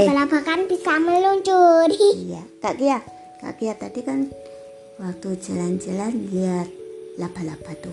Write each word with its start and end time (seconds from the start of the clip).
Laba-laba 0.00 0.40
kan 0.40 0.64
bisa 0.64 0.96
meluncur. 0.96 1.92
Iya, 2.24 2.40
Kak 2.64 2.80
Kia. 2.80 3.04
Kak 3.36 3.60
Kia 3.60 3.76
tadi 3.76 4.00
kan 4.00 4.32
waktu 4.96 5.36
jalan-jalan 5.44 6.32
lihat 6.32 6.68
laba-laba 7.20 7.72
tuh. 7.84 7.92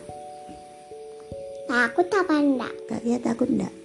Takut 1.68 2.07
apa 2.07 2.36
enggak? 2.39 2.73
Kak 2.88 3.04
Kia 3.04 3.20
takut 3.20 3.52
enggak? 3.52 3.75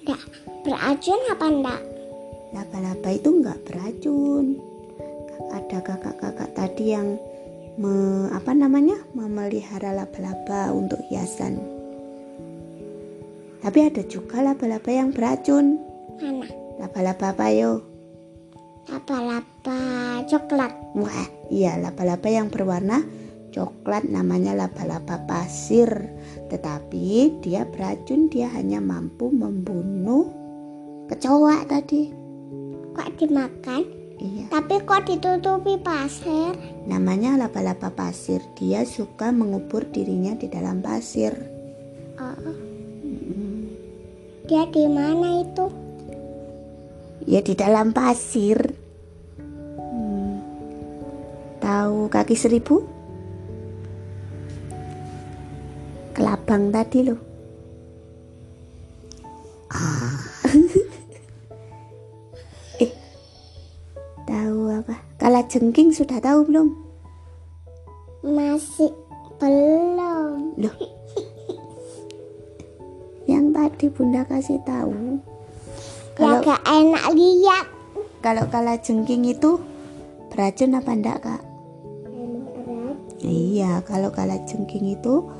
Enggak. 0.00 0.22
Beracun 0.64 1.20
apa 1.28 1.44
enggak? 1.44 1.80
Laba-laba 2.56 3.08
itu 3.12 3.28
enggak 3.28 3.58
beracun. 3.68 4.46
Ada 5.52 5.78
kakak-kakak 5.84 6.50
tadi 6.56 6.96
yang 6.96 7.20
me, 7.76 8.32
apa 8.32 8.56
namanya 8.56 8.96
memelihara 9.12 9.92
laba-laba 9.92 10.72
untuk 10.72 11.04
hiasan. 11.12 11.60
Tapi 13.60 13.78
ada 13.92 14.00
juga 14.08 14.40
laba-laba 14.40 14.88
yang 14.88 15.12
beracun. 15.12 15.76
Mana? 16.16 16.61
Laba-laba 16.80 17.32
apa 17.34 17.46
yo? 17.52 17.82
Laba-laba 18.88 19.80
coklat. 20.26 20.72
Wah, 20.98 21.26
iya 21.48 21.78
laba-laba 21.78 22.28
yang 22.28 22.50
berwarna 22.50 23.04
coklat 23.52 24.08
namanya 24.08 24.56
laba-laba 24.56 25.22
pasir. 25.28 25.88
Tetapi 26.50 27.38
dia 27.44 27.64
beracun, 27.68 28.28
dia 28.28 28.48
hanya 28.52 28.80
mampu 28.80 29.28
membunuh 29.30 30.28
kecoa 31.08 31.64
tadi. 31.68 32.10
Kok 32.92 33.08
dimakan? 33.16 33.82
Iya, 34.22 34.54
Tapi 34.54 34.78
kok 34.86 35.02
ditutupi 35.10 35.74
pasir? 35.82 36.54
namanya 36.86 37.34
laba-laba 37.38 37.90
pasir. 37.90 38.38
Dia 38.54 38.86
suka 38.86 39.30
mengubur 39.34 39.82
dirinya 39.90 40.34
di 40.38 40.46
dalam 40.46 40.78
pasir. 40.78 41.34
Oh. 42.18 42.54
Dia 44.46 44.66
di 44.70 44.84
mana 44.90 45.42
itu? 45.42 45.66
Ya 47.22 47.38
di 47.38 47.54
dalam 47.54 47.94
pasir. 47.94 48.58
Hmm. 49.38 50.42
Tahu 51.62 52.10
kaki 52.10 52.34
seribu? 52.34 52.82
Kelabang 56.12 56.74
tadi 56.74 56.98
loh. 57.06 57.20
Ah. 59.70 60.18
eh, 62.82 62.92
tahu 64.26 64.82
apa? 64.82 64.98
Kala 65.16 65.46
jengking 65.46 65.94
sudah 65.94 66.18
tahu 66.18 66.50
belum? 66.50 66.68
Masih 68.26 68.90
belum. 69.38 70.58
Loh. 70.58 70.76
Yang 73.30 73.46
tadi 73.54 73.86
Bunda 73.88 74.26
kasih 74.26 74.58
tahu. 74.66 75.31
Enak 76.82 77.14
lihat. 77.14 77.66
kalau 78.18 78.50
kala 78.50 78.74
jengking 78.74 79.22
itu 79.22 79.62
beracun 80.34 80.74
apa 80.74 80.90
enggak, 80.90 81.18
Kak? 81.22 81.42
Iya, 83.22 83.86
kalau 83.86 84.10
kalajengking 84.10 84.98
itu 84.98 85.30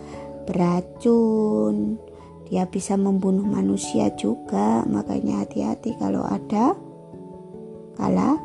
beracun. 0.46 1.98
Dia 2.46 2.70
bisa 2.70 2.94
membunuh 2.94 3.42
manusia 3.42 4.14
juga, 4.14 4.86
makanya 4.86 5.42
hati-hati 5.42 5.98
kalau 5.98 6.22
ada 6.22 6.78
kala 7.98 8.38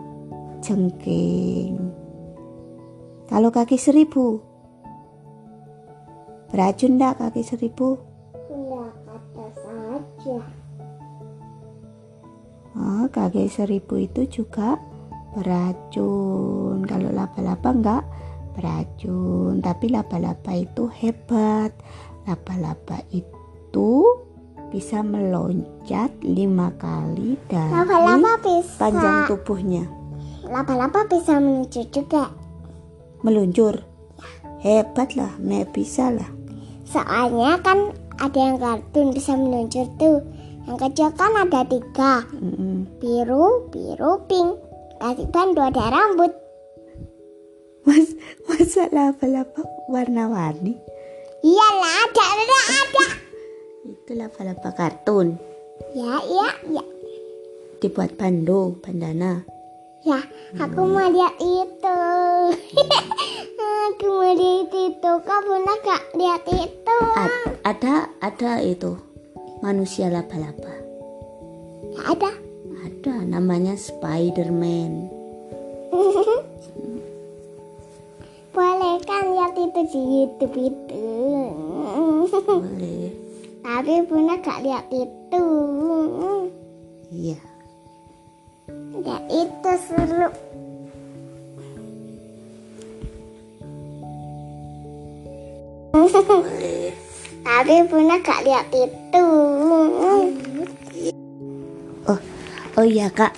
jengking. 0.65 1.77
Kalau 3.29 3.53
kaki 3.53 3.77
seribu, 3.77 4.41
beracun 6.49 6.97
enggak 6.97 7.21
kaki 7.21 7.45
seribu? 7.45 8.01
Enggak 8.49 8.89
kata 9.05 9.45
saja. 9.53 10.56
Kaki 13.17 13.49
seribu 13.49 13.97
itu 13.97 14.29
juga 14.29 14.77
beracun. 15.33 16.85
Kalau 16.85 17.09
laba-laba 17.09 17.69
enggak 17.73 18.03
beracun, 18.53 19.57
tapi 19.65 19.89
laba-laba 19.89 20.53
itu 20.53 20.85
hebat. 21.01 21.73
Laba-laba 22.29 23.01
itu 23.09 24.05
bisa 24.69 25.01
meloncat 25.01 26.13
lima 26.21 26.69
kali 26.77 27.41
dari 27.49 27.73
Laba-laba 27.73 28.37
bisa. 28.43 28.77
panjang 28.77 29.17
tubuhnya. 29.25 29.83
Laba-laba 30.45 31.09
bisa 31.09 31.41
meluncur 31.41 31.89
juga. 31.89 32.29
Meluncur. 33.25 33.81
Hebat 34.61 35.17
lah, 35.17 35.33
Nek 35.41 35.73
bisa 35.73 36.13
lah. 36.13 36.29
Soalnya 36.85 37.61
kan 37.65 37.93
ada 38.17 38.39
yang 38.41 38.57
kartun 38.57 39.13
bisa 39.13 39.37
meluncur 39.37 39.85
tuh. 40.01 40.21
Yang 40.67 40.77
kecil 40.89 41.09
kan 41.15 41.31
ada 41.37 41.61
tiga. 41.63 42.25
Mm-mm. 42.35 42.56
Biru, 42.97 43.69
biru, 43.69 44.25
pink. 44.25 44.57
Kasih 44.97 45.29
bandu 45.29 45.61
ada 45.61 45.93
rambut. 45.93 46.33
Mas, 47.85 48.17
masa 48.49 48.89
laba-laba 48.89 49.61
warna-warni? 49.85 50.73
Iyalah 51.45 51.93
ada, 52.09 52.25
ada, 52.25 52.57
ada. 52.73 53.05
Itu 53.85 54.11
laba-laba 54.17 54.73
kartun. 54.73 55.37
Ya, 55.93 56.17
ya, 56.25 56.49
ya. 56.73 56.83
Dibuat 57.77 58.17
bando, 58.17 58.81
bandana. 58.81 59.45
Ya, 60.01 60.17
aku 60.65 60.81
mau 60.81 61.05
lihat 61.13 61.37
itu. 61.37 61.99
aku 63.93 64.05
mau 64.09 64.33
lihat 64.33 64.73
itu. 64.73 65.11
Kau 65.21 65.39
pernah 65.45 65.77
gak 65.85 66.03
lihat 66.17 66.43
itu? 66.49 66.97
A- 67.13 67.53
ada 67.61 68.09
ada 68.25 68.57
itu 68.65 68.97
manusia 69.61 70.09
laba-laba. 70.09 70.73
Ya, 71.93 72.01
ada. 72.17 72.46
Ada 73.07 73.23
namanya 73.23 73.71
Spiderman. 73.79 75.07
Boleh 78.51 78.99
kan 79.07 79.23
lihat 79.31 79.55
itu 79.55 79.81
di 79.95 80.01
YouTube 80.11 80.59
itu. 80.59 81.07
Boleh. 82.27 83.07
Tapi 83.63 84.03
pernah 84.11 84.35
gak 84.43 84.59
lihat 84.59 84.91
itu. 84.91 85.45
Iya. 87.15 87.39
Ya 88.99 89.17
itu 89.31 89.71
seru. 89.87 90.27
Boleh. 95.95 96.91
Tapi 97.47 97.75
pernah 97.87 98.19
gak 98.19 98.43
lihat 98.43 98.67
itu. 98.75 99.46
Oh 102.77 102.85
iya 102.85 103.09
kak. 103.09 103.33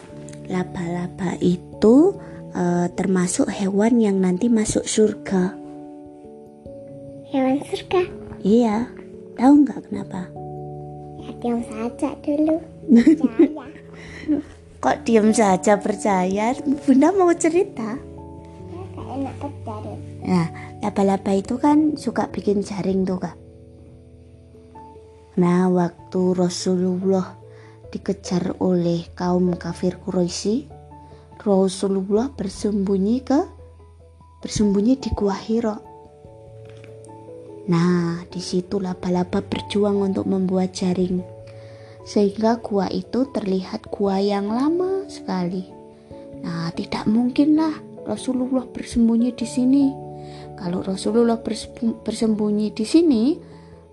Laba-laba 0.51 1.39
itu 1.39 2.13
eh, 2.51 2.87
termasuk 2.93 3.47
hewan 3.47 4.03
yang 4.03 4.19
nanti 4.19 4.51
masuk 4.51 4.83
surga. 4.83 5.55
Hewan 7.31 7.63
surga. 7.63 8.01
Iya. 8.43 8.91
Tahu 9.39 9.53
nggak 9.63 9.79
kenapa? 9.87 10.27
Ya 11.23 11.31
diam 11.39 11.63
saja 11.63 12.11
dulu. 12.19 12.59
Percaya. 12.91 13.65
Kok 14.83 14.97
diam 15.07 15.27
saja 15.31 15.79
percaya? 15.79 16.55
Bunda 16.59 17.11
mau 17.15 17.31
cerita. 17.35 17.95
Ya, 17.95 19.03
enak 19.15 19.35
percaya. 19.39 19.95
Nah, 20.23 20.47
laba-laba 20.83 21.31
itu 21.35 21.55
kan 21.55 21.95
suka 21.95 22.27
bikin 22.31 22.63
jaring 22.63 23.07
tuh 23.07 23.19
kak. 23.19 23.35
Nah, 25.39 25.71
waktu 25.71 26.35
Rasulullah 26.35 27.38
dikejar 27.89 28.57
oleh 28.61 29.09
kaum 29.17 29.53
kafir 29.57 29.97
Quraisy, 29.97 30.69
Rasulullah 31.41 32.29
bersembunyi 32.33 33.17
ke 33.25 33.39
bersembunyi 34.39 34.93
di 34.99 35.09
gua 35.15 35.35
Hira. 35.35 35.77
Nah, 37.69 38.25
di 38.29 38.41
situ 38.41 38.81
laba-laba 38.81 39.45
berjuang 39.45 40.01
untuk 40.01 40.25
membuat 40.25 40.73
jaring. 40.73 41.21
Sehingga 42.01 42.57
gua 42.63 42.89
itu 42.89 43.29
terlihat 43.29 43.93
gua 43.93 44.17
yang 44.17 44.49
lama 44.49 45.05
sekali. 45.05 45.69
Nah, 46.41 46.73
tidak 46.73 47.05
mungkinlah 47.05 48.05
Rasulullah 48.09 48.65
bersembunyi 48.65 49.35
di 49.37 49.45
sini. 49.45 49.85
Kalau 50.57 50.81
Rasulullah 50.81 51.39
bersembu- 51.39 52.01
bersembunyi 52.01 52.73
di 52.73 52.85
sini, 52.87 53.23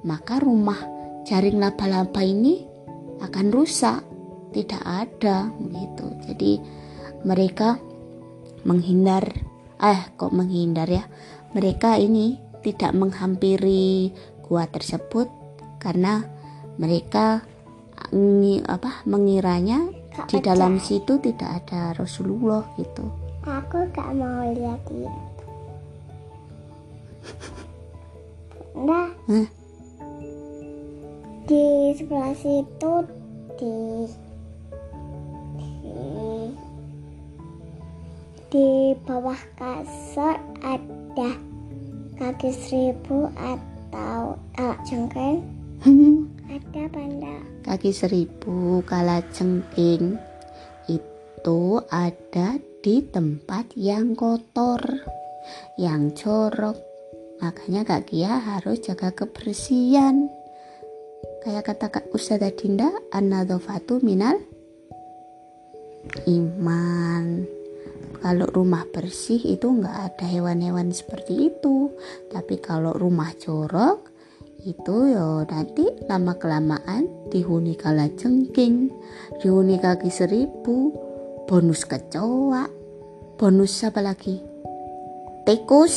maka 0.09 0.41
rumah 0.41 0.79
jaring 1.29 1.61
laba-laba 1.61 2.23
ini 2.23 2.76
akan 3.21 3.47
rusak, 3.53 4.05
tidak 4.53 4.83
ada 4.85 5.51
gitu. 5.59 6.07
Jadi 6.29 6.53
mereka 7.25 7.81
menghindar, 8.67 9.25
eh 9.81 10.01
kok 10.17 10.33
menghindar 10.35 10.89
ya? 10.89 11.05
Mereka 11.57 11.97
ini 12.03 12.37
tidak 12.61 12.93
menghampiri 12.93 14.11
gua 14.45 14.67
tersebut 14.67 15.31
karena 15.79 16.27
mereka 16.77 17.47
ngi- 18.13 18.67
apa 18.67 19.07
mengiranya 19.09 19.89
Gak 20.13 20.33
di 20.33 20.39
dalam 20.41 20.81
situ 20.81 21.21
tidak 21.21 21.65
ada 21.65 21.93
Rasulullah 21.97 22.65
gitu. 22.81 23.05
Aku 23.47 23.87
gak 23.95 24.11
mau 24.17 24.45
lihat 24.53 24.83
itu. 24.91 25.45
Nah? 28.77 29.56
Sebelah 32.07 32.39
situ 32.39 32.95
di 33.59 34.07
di 35.59 35.75
di 38.47 38.95
bawah 39.03 39.43
kasur 39.59 40.39
ada 40.63 41.35
kaki 42.15 42.55
seribu 42.55 43.27
atau 43.35 44.39
kalak 44.55 44.79
jengking. 44.87 45.43
Ada 46.47 46.87
panda 46.95 47.43
kaki 47.67 47.91
seribu 47.91 48.87
kala 48.87 49.19
cengking 49.35 50.15
itu 50.87 51.83
ada 51.91 52.55
di 52.87 53.03
tempat 53.03 53.75
yang 53.75 54.15
kotor 54.15 54.79
yang 55.75 56.15
jorok. 56.15 56.79
Makanya 57.43 57.83
Kak 57.83 58.15
Kia 58.15 58.39
harus 58.39 58.79
jaga 58.79 59.11
kebersihan 59.11 60.31
kayak 61.47 61.63
kata 61.63 62.11
Ustazah 62.11 62.51
Dinda 62.59 62.91
an-nadhafatu 63.15 64.03
minal 64.03 64.43
iman. 66.27 67.47
Kalau 68.19 68.51
rumah 68.51 68.83
bersih 68.91 69.39
itu 69.55 69.71
nggak 69.71 69.95
ada 69.95 70.27
hewan-hewan 70.27 70.91
seperti 70.91 71.55
itu. 71.55 71.95
Tapi 72.35 72.59
kalau 72.59 72.99
rumah 72.99 73.31
jorok 73.39 74.11
itu 74.67 75.15
ya 75.15 75.47
nanti 75.47 75.87
lama 76.11 76.35
kelamaan 76.35 77.07
dihuni 77.31 77.79
kala 77.79 78.11
jengking 78.19 78.91
dihuni 79.39 79.79
kaki 79.79 80.11
seribu 80.11 80.91
bonus 81.47 81.87
kecoa 81.87 82.67
bonus 83.39 83.87
apa 83.87 84.03
lagi? 84.03 84.43
Tikus. 85.47 85.95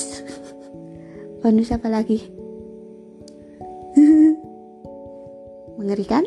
Bonus 1.39 1.71
apa 1.71 1.87
lagi 1.87 2.38
mengerikan 5.89 6.21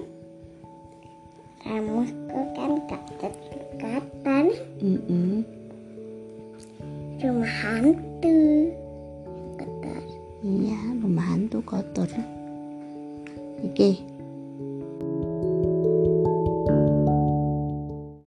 kamuku 1.63 2.41
kan 2.59 2.71
gak 2.91 2.99
dekatan 3.23 4.51
Mm-mm. 4.83 5.47
rumah 7.23 7.55
hantu. 7.63 8.75
Kotor. 9.55 10.03
Iya, 10.43 10.83
rumah 10.99 11.27
hantu 11.31 11.63
kotor. 11.63 12.11
Oke, 13.63 14.03